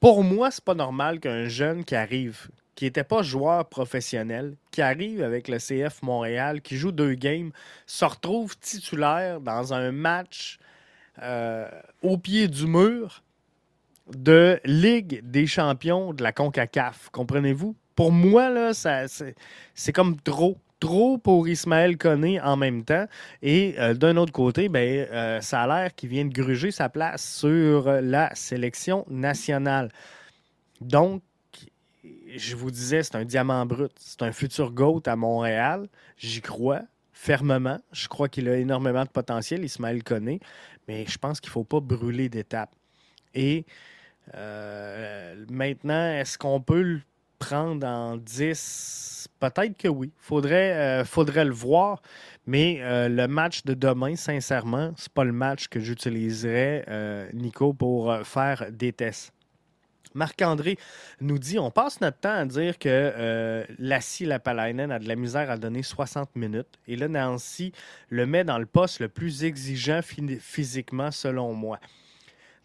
[0.00, 4.82] Pour moi, c'est pas normal qu'un jeune qui arrive, qui n'était pas joueur professionnel, qui
[4.82, 7.50] arrive avec le CF Montréal, qui joue deux games,
[7.86, 10.58] se retrouve titulaire dans un match
[11.22, 11.68] euh,
[12.02, 13.22] au pied du mur
[14.12, 17.08] de Ligue des champions de la CONCACAF.
[17.10, 17.76] Comprenez-vous?
[17.94, 23.06] Pour moi, là, c'est comme trop trop pour Ismaël Koné en même temps.
[23.40, 26.90] Et euh, d'un autre côté, ben, euh, ça a l'air qu'il vient de gruger sa
[26.90, 29.90] place sur la sélection nationale.
[30.82, 31.22] Donc,
[32.36, 33.92] je vous disais, c'est un diamant brut.
[33.96, 35.88] C'est un futur GOAT à Montréal.
[36.16, 37.78] J'y crois fermement.
[37.92, 40.40] Je crois qu'il a énormément de potentiel, Ismaël Koné.
[40.88, 42.74] Mais je pense qu'il ne faut pas brûler d'étapes.
[43.34, 43.64] Et
[44.34, 47.00] euh, maintenant, est-ce qu'on peut le
[47.38, 50.12] prendre en 10 Peut-être que oui.
[50.18, 52.02] Faudrait, euh, faudrait le voir.
[52.46, 56.84] Mais euh, le match de demain, sincèrement, c'est pas le match que j'utiliserais,
[57.32, 59.32] Nico, pour faire des tests.
[60.14, 60.78] Marc-André
[61.20, 65.50] nous dit on passe notre temps à dire que Lassie Lapalainen a de la misère
[65.50, 66.78] à donner 60 minutes.
[66.86, 67.72] Et là, Nancy
[68.08, 71.80] le met dans le poste le plus exigeant physiquement, selon moi.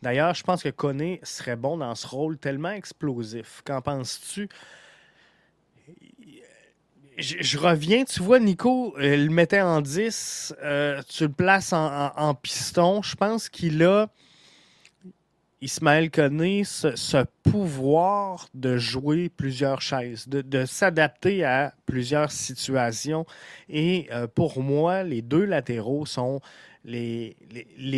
[0.01, 3.61] D'ailleurs, je pense que Koné serait bon dans ce rôle tellement explosif.
[3.65, 4.47] Qu'en penses-tu?
[7.17, 10.55] je, reviens, tu vois, Nico, il le mettait en 10,
[11.09, 13.01] tu le places en piston.
[13.01, 14.07] Je pense qu'il a
[15.61, 23.25] Ismaël connaît ce, pouvoir de jouer plusieurs chaises, de, s'adapter à plusieurs situations.
[23.67, 26.39] Et euh, pour moi, les deux latéraux sont
[26.85, 27.35] les,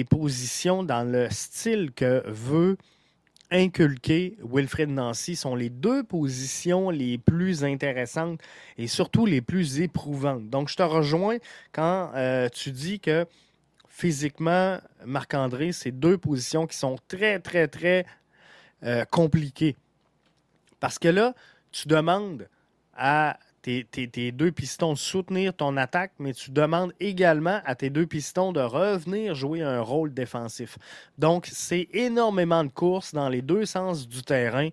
[0.10, 2.78] positions dans le style que veut
[3.52, 8.40] inculquer Wilfred Nancy sont les deux positions les plus intéressantes
[8.78, 10.50] et surtout les plus éprouvantes.
[10.50, 11.38] Donc, je te rejoins
[11.74, 13.28] quand euh, tu dis que
[14.02, 18.08] physiquement, Marc-André, c'est deux positions qui sont très, très, très
[18.84, 19.76] euh, compliquées.
[20.80, 21.36] Parce que là,
[21.72, 22.50] tu demandes
[22.96, 28.08] à tes, deux pistons de soutenir ton attaque, mais tu demandes également à tes deux
[28.08, 30.80] pistons de revenir jouer un rôle défensif.
[31.20, 34.70] Donc, c'est énormément de courses dans les deux sens du terrain.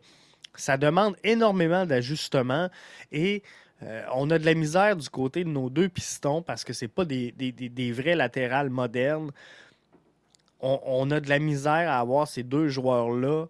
[0.55, 2.71] Ça demande énormément d'ajustements
[3.13, 3.43] et
[3.83, 6.87] euh, on a de la misère du côté de nos deux pistons parce que ce
[6.87, 9.31] pas des, vrais latérales modernes.
[10.61, 13.47] On, a de la misère à avoir ces deux joueurs-là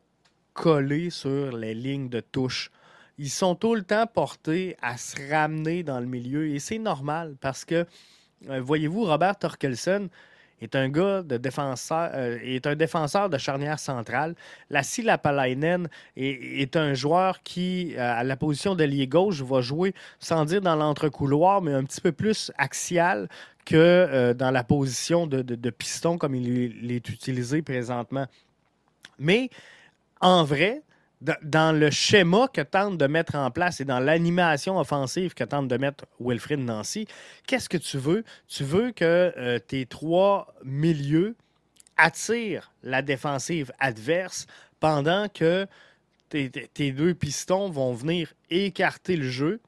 [0.53, 2.71] collés sur les lignes de touche.
[3.17, 7.37] Ils sont tout le temps portés à se ramener dans le milieu et c'est normal
[7.41, 7.87] parce que,
[8.51, 10.11] euh, voyez-vous, Robert Torkelson,
[10.61, 14.35] est un gars de défenseur, euh, est un défenseur de charnière centrale.
[14.71, 19.95] Lassi Lapalainen est, est un joueur qui, euh, à la position lié gauche, va jouer,
[20.19, 23.29] sans dire dans l'entrecouloir, mais un petit peu plus axial
[23.65, 28.27] que euh, dans la position de, de, piston comme il est utilisé présentement.
[29.19, 29.51] Mais
[30.21, 30.83] en vrai,
[31.21, 35.69] dans le schéma que tente de mettre en place et dans l'animation offensive que tente
[35.69, 37.07] de mettre Wilfrid Nancy,
[37.47, 38.25] qu'est-ce que tu veux?
[38.47, 41.37] Tu veux que euh, tes trois milieux
[41.97, 44.47] attirent la défensive adverse
[44.81, 45.67] pendant que
[46.29, 49.61] tes, deux pistons vont venir écarter le jeu.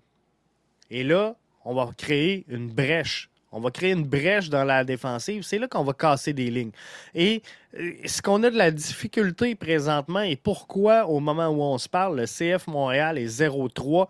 [0.91, 5.43] Et là, on va créer une brèche on va créer une brèche dans la défensive.
[5.43, 6.73] C'est là qu'on va casser des lignes.
[7.15, 7.43] Et
[7.79, 11.89] euh, ce qu'on a de la difficulté présentement et pourquoi, au moment où on se
[11.89, 14.09] parle, le CF Montréal est 0-3,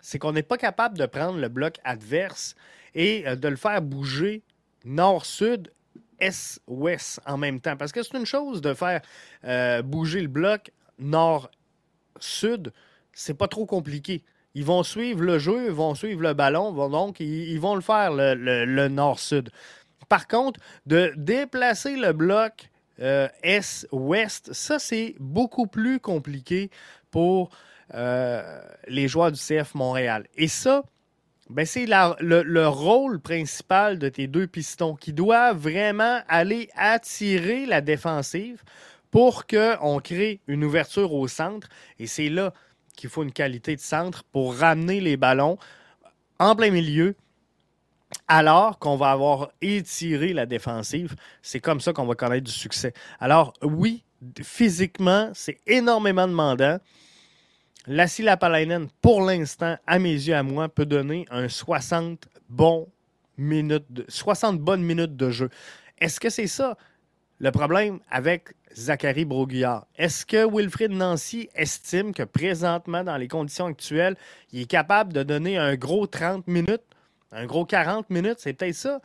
[0.00, 2.54] c'est qu'on n'est pas capable de prendre le bloc adverse
[2.94, 4.42] et euh, de le faire bouger
[4.84, 5.72] nord-sud,
[6.20, 7.76] est-ouest en même temps.
[7.76, 9.00] Parce que c'est une chose de faire
[9.44, 12.72] euh, bouger le bloc nord-sud,
[13.12, 14.22] c'est pas trop compliqué.
[14.56, 18.10] Ils vont suivre le jeu, ils vont suivre le ballon, donc ils, vont le faire,
[18.14, 19.50] le, nord-sud.
[20.08, 22.70] Par contre, de déplacer le bloc
[23.02, 26.70] euh, est-ouest, ça, c'est beaucoup plus compliqué
[27.10, 27.50] pour
[27.92, 30.26] euh, les joueurs du CF Montréal.
[30.36, 30.84] Et ça,
[31.50, 37.66] ben, c'est le, le, rôle principal de tes deux pistons qui doivent vraiment aller attirer
[37.66, 38.62] la défensive
[39.10, 41.68] pour qu'on crée une ouverture au centre.
[41.98, 42.54] Et c'est là
[42.96, 45.58] qu'il faut une qualité de centre pour ramener les ballons
[46.38, 47.14] en plein milieu
[48.28, 51.14] alors qu'on va avoir étiré la défensive.
[51.42, 52.92] C'est comme ça qu'on va connaître du succès.
[53.20, 54.04] Alors oui,
[54.42, 56.78] physiquement, c'est énormément demandant.
[57.86, 62.88] Lassie Lapalainen, pour l'instant, à mes yeux, à moi, peut donner un 60 bons
[63.38, 65.50] minutes, de, 60 bonnes minutes de jeu.
[65.98, 66.76] Est-ce que c'est ça?
[67.38, 69.86] Le problème avec Zachary Broguillard.
[69.96, 74.16] Est-ce que Wilfrid Nancy estime que présentement, dans les conditions actuelles,
[74.52, 76.82] il est capable de donner un gros 30 minutes,
[77.32, 78.36] un gros 40 minutes?
[78.38, 79.00] C'est peut-être ça?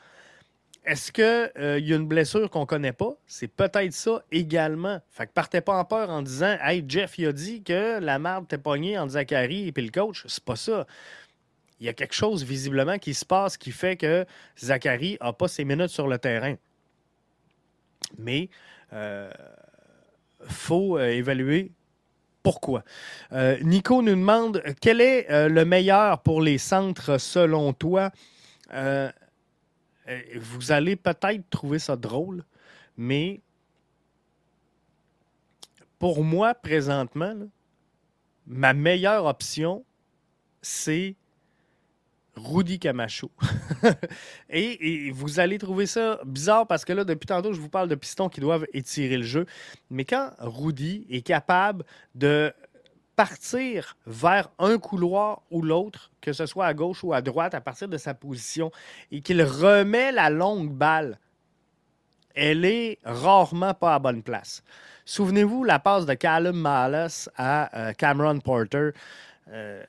[0.84, 3.14] Est-ce qu'il euh, y a une blessure qu'on ne connaît pas?
[3.28, 5.00] C'est peut-être ça également.
[5.10, 8.18] Fait que partez pas en peur en disant Hey, Jeff, il a dit que la
[8.18, 10.24] marde t'est pognée entre Zachary et puis le coach.
[10.28, 10.88] C'est pas ça.
[11.80, 14.26] Il y a quelque chose visiblement qui se passe qui fait que
[14.58, 16.56] Zachary n'a pas ses minutes sur le terrain.
[18.18, 18.50] Mais
[18.94, 19.32] euh,
[20.42, 21.72] faut euh, évaluer
[22.44, 22.84] pourquoi.
[23.34, 28.12] Euh, Nico nous demande quel est le meilleur pour les centres selon toi?
[30.36, 32.44] vous allez peut-être trouver ça drôle,
[32.98, 33.42] mais
[36.00, 37.36] pour moi, présentement,
[38.48, 39.86] ma meilleure option,
[40.62, 41.16] c'est
[42.44, 43.32] Rudy Camacho.
[44.50, 47.96] et, vous allez trouver ça bizarre parce que là, depuis tantôt, je vous parle de
[47.96, 49.46] pistons qui doivent étirer le jeu.
[49.90, 51.86] Mais quand Rudy est capable
[52.16, 52.54] de
[53.16, 57.62] partir vers un couloir ou l'autre, que ce soit à gauche ou à droite, à
[57.62, 58.72] partir de sa position,
[59.12, 61.20] et qu'il remet la longue balle,
[62.34, 64.64] elle est rarement pas à bonne place.
[65.06, 68.92] Souvenez-vous la passe de Callum Mallas à euh, Cameron Porter.
[69.50, 69.84] Euh,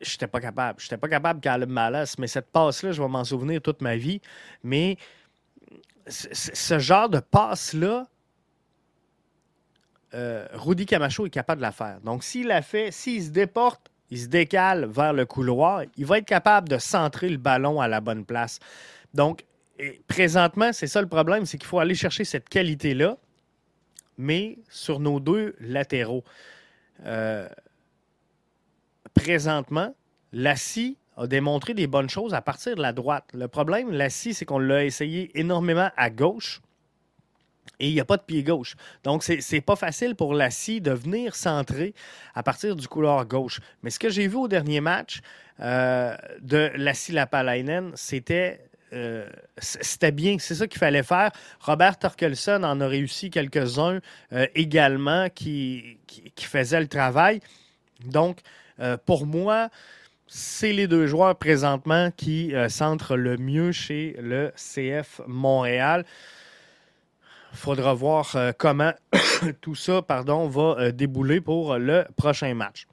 [0.00, 0.80] je n'étais pas capable.
[0.80, 3.96] Je n'étais pas capable le Malas, mais cette passe-là, je vais m'en souvenir toute ma
[3.96, 4.20] vie.
[4.62, 4.96] Mais
[6.08, 8.06] ce genre de passe-là,
[10.14, 12.00] euh, Rudy Camacho est capable de la faire.
[12.00, 16.18] Donc, s'il la fait, s'il se déporte il se décale vers le couloir, il va
[16.18, 18.58] être capable de centrer le ballon à la bonne place.
[19.14, 19.44] Donc,
[20.08, 23.16] présentement, c'est ça le problème, c'est qu'il faut aller chercher cette qualité-là,
[24.18, 26.24] mais sur nos deux latéraux.
[27.06, 27.48] Euh,
[29.22, 29.94] présentement,
[30.32, 33.24] Lassie a démontré des bonnes choses à partir de la droite.
[33.34, 36.60] Le problème, Lassie, c'est qu'on l'a essayé énormément à gauche
[37.78, 38.76] et il n'y a pas de pied gauche.
[39.04, 41.94] Donc, c'est n'est pas facile pour Lassie de venir centrer
[42.34, 43.60] à partir du couloir gauche.
[43.82, 45.20] Mais ce que j'ai vu au dernier match
[45.60, 48.60] euh, de Lassie Lapalainen, c'était
[48.92, 51.30] euh, c'était bien, c'est ça qu'il fallait faire.
[51.60, 54.00] Robert Torkelson en a réussi quelques-uns
[54.32, 57.40] euh, également qui, qui, faisaient le travail.
[58.04, 58.40] Donc,
[59.04, 59.68] pour moi,
[60.26, 66.04] c'est les deux joueurs présentement qui centrent le mieux chez le CF Montréal.
[67.52, 68.92] Faudra voir euh, comment
[69.60, 72.86] tout ça pardon, va euh, débouler pour le prochain match.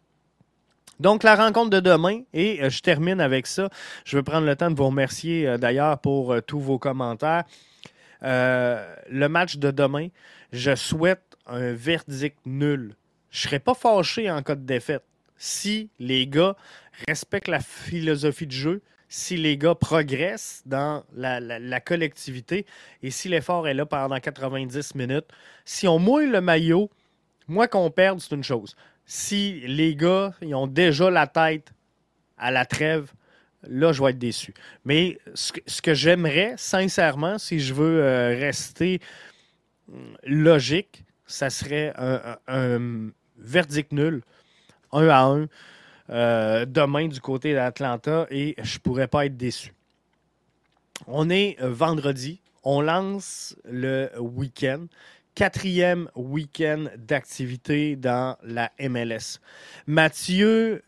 [0.99, 3.69] Donc, la rencontre de demain, et euh, je termine avec ça.
[4.03, 7.43] Je vais prendre le temps de vous remercier d'ailleurs pour tous vos commentaires.
[8.21, 10.07] le match de demain,
[10.51, 12.95] je souhaite un verdict nul.
[13.29, 15.03] Je ne serais pas fâché en cas de défaite
[15.37, 16.55] si les gars
[17.07, 22.65] respectent la philosophie de jeu, si les gars progressent dans la, collectivité
[23.03, 25.27] et si l'effort est là pendant 90 minutes.
[25.63, 26.89] Si on mouille le maillot,
[27.47, 28.75] moi qu'on perde, c'est une chose.
[29.05, 31.71] Si les gars ils ont déjà la tête
[32.37, 33.13] à la trêve,
[33.63, 34.53] là, je vais être déçu.
[34.85, 38.99] Mais ce que, j'aimerais, sincèrement, si je veux euh, rester
[39.91, 44.21] hum, logique, ça serait un verdict nul,
[44.91, 45.47] un à un.
[46.09, 49.73] Euh, demain du côté d'Atlanta et je ne pourrais pas être déçu.
[51.05, 54.85] On est euh, vendredi, on lance le week-end,
[55.35, 59.39] quatrième week-end d'activité dans la MLS.
[59.85, 60.81] Mathieu,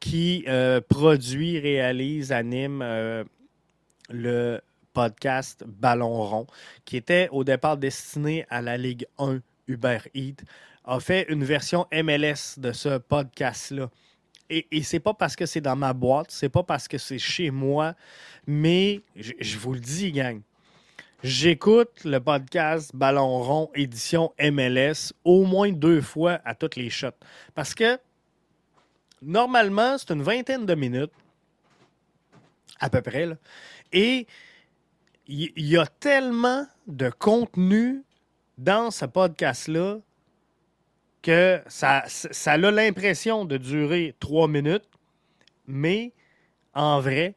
[0.00, 2.84] qui euh, produit, réalise, anime
[4.10, 4.60] le
[4.92, 6.46] podcast Ballon rond,
[6.84, 9.38] qui était au départ destiné à la Ligue 1
[9.68, 10.42] Uber Eats,
[10.86, 13.90] a fait une version MLS de ce podcast-là
[14.48, 17.18] et, et c'est pas parce que c'est dans ma boîte, c'est pas parce que c'est
[17.18, 17.94] chez moi,
[18.46, 20.40] mais je, vous le dis, gang.
[21.22, 27.08] J'écoute le podcast Ballon rond édition MLS au moins deux fois à toutes les shots.
[27.54, 27.98] Parce que
[29.22, 31.12] normalement, c'est une vingtaine de minutes,
[32.78, 33.28] à peu près.
[33.92, 34.26] Et
[35.26, 38.04] il y, a tellement de contenu
[38.58, 39.98] dans ce podcast-là
[41.26, 42.04] que ça,
[42.46, 44.84] a l'impression de durer trois minutes,
[45.66, 46.12] mais
[46.72, 47.34] en vrai,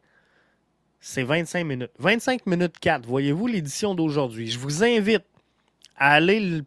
[1.00, 1.92] c'est 25 minutes.
[1.98, 4.52] 25 minutes 4, voyez-vous l'édition d'aujourd'hui.
[4.52, 5.26] Je vous invite
[5.96, 6.66] à aller le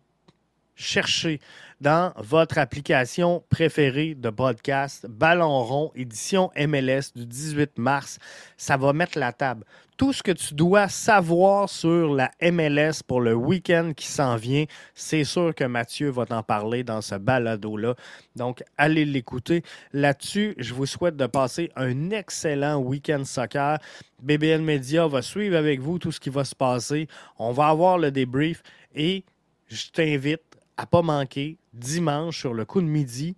[0.75, 1.39] chercher
[1.83, 8.21] dans votre application préférée de podcast, Ballon rond, édition MLS du 18 mars.
[8.57, 9.65] Ça va mettre la table
[9.97, 14.65] tout ce que tu dois savoir sur la MLS pour le week-end qui s'en vient.
[14.95, 17.95] C'est sûr que Mathieu va t'en parler dans ce balado-là.
[18.37, 19.63] Donc, allez l'écouter.
[19.93, 23.79] Là-dessus, je vous souhaite de passer un excellent week-end soccer.
[24.23, 27.09] BBL Media va suivre avec vous tout ce qui va se passer.
[27.39, 28.63] On va avoir le débrief
[28.95, 29.25] et
[29.69, 33.37] je t'invite à pas manquer dimanche sur le coup de midi.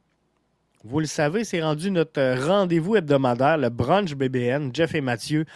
[0.84, 5.46] Vous le savez, c'est rendu notre rendez-vous hebdomadaire, le brunch BBN, Jeff et Mathieu,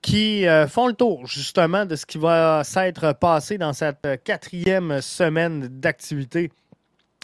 [0.00, 5.00] qui euh, font le tour justement de ce qui va s'être passé dans cette quatrième
[5.00, 6.52] semaine d'activité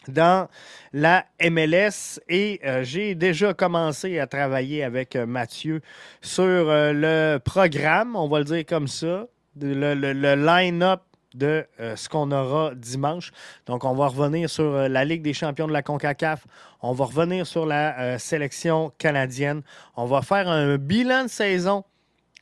[0.09, 0.49] dans
[0.93, 5.81] la MLS et euh, j'ai déjà commencé à travailler avec euh, Mathieu
[6.21, 9.29] sur le programme, on va le dire comme ça,
[9.61, 11.03] le line-up
[11.35, 13.33] de ce qu'on aura dimanche.
[13.67, 16.47] Donc, on va revenir sur la Ligue des champions de la CONCACAF.
[16.83, 19.63] On va revenir sur la sélection canadienne.
[19.97, 21.85] On va faire un bilan de saison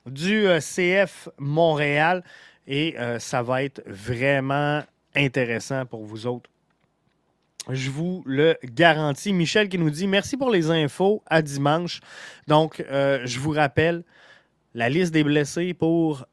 [0.06, 2.22] du euh, CF Montréal
[2.66, 4.82] et euh, ça va être vraiment
[5.14, 6.50] intéressant pour vous autres.
[7.68, 9.32] Je vous le garantis.
[9.32, 12.00] Michel qui nous dit merci pour les infos à dimanche.
[12.48, 14.02] Donc, euh, je vous rappelle
[14.74, 16.26] la liste des blessés pour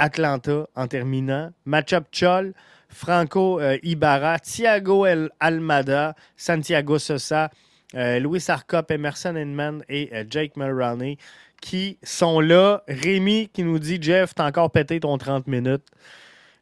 [0.00, 1.52] Atlanta en terminant.
[1.64, 2.54] Matchup Chol,
[2.88, 7.50] Franco Ibarra, Thiago El Almada, Santiago Sosa,
[7.94, 11.18] Louis Arcop, Emerson Inman et Jake Mulroney
[11.60, 12.82] qui sont là.
[12.88, 15.86] Rémi qui nous dit Jeff, t'as encore pété ton 30 minutes.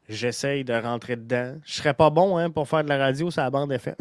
[0.09, 1.57] J'essaye de rentrer dedans.
[1.65, 3.95] Je serais pas bon hein, pour faire de la radio sur la bande FM.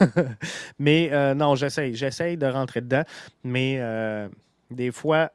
[0.78, 1.94] Mais euh, non, j'essaye.
[1.94, 3.02] J'essaye de rentrer dedans.
[3.44, 4.28] Mais euh,
[4.70, 5.32] des fois,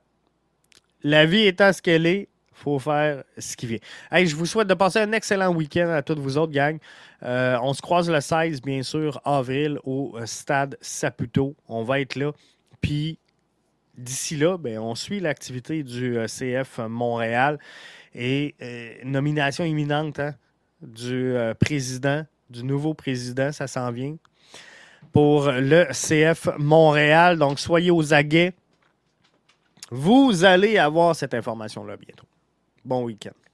[1.04, 3.78] la vie étant ce qu'elle est, faut faire ce qui vient.
[4.12, 6.80] Je vous souhaite de passer un excellent week-end à toutes vous autres, gang.
[7.22, 11.56] Euh, on se croise le 16, bien sûr, avril, au euh, stade Saputo.
[11.68, 12.32] On va être là.
[12.80, 13.20] Puis,
[13.98, 17.60] d'ici là, ben, on suit l'activité du euh, CF Montréal
[18.14, 18.56] et
[19.04, 20.36] nomination imminente hein,
[20.82, 24.16] du président, du nouveau président, ça s'en vient
[25.12, 27.38] pour le CF Montréal.
[27.38, 28.54] Donc, soyez aux aguets.
[29.92, 32.26] Vous allez avoir cette information-là bientôt.
[32.86, 33.45] Bon week-end.